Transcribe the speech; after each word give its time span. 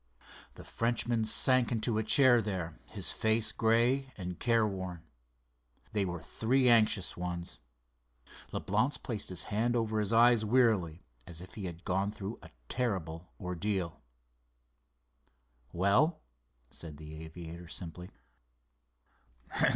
The 0.55 0.63
Frenchman 0.65 1.25
sank 1.25 1.71
into 1.71 1.99
a 1.99 2.03
chair 2.03 2.41
there, 2.41 2.79
his 2.87 3.11
face 3.11 3.51
gray 3.51 4.11
and 4.17 4.39
careworn. 4.39 5.03
They 5.93 6.05
were 6.05 6.23
three 6.23 6.67
anxious 6.69 7.15
ones. 7.15 7.59
Leblance 8.51 8.97
passed 8.97 9.29
his 9.29 9.43
hand 9.53 9.75
over 9.75 9.99
his 9.99 10.11
eyes 10.11 10.43
wearily, 10.43 11.03
as 11.27 11.39
if 11.39 11.53
he 11.53 11.65
had 11.65 11.85
gone 11.85 12.11
through 12.11 12.39
a 12.41 12.49
terrible 12.67 13.31
ordeal. 13.39 14.01
"Well?" 15.71 16.19
said 16.71 16.97
the 16.97 17.23
aviator 17.23 17.67
simply. 17.67 18.09